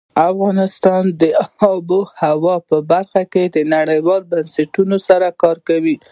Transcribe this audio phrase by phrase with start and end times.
[0.29, 1.23] افغانستان د
[1.73, 3.43] آب وهوا په برخه کې
[3.75, 5.95] نړیوالو بنسټونو سره کار کوي.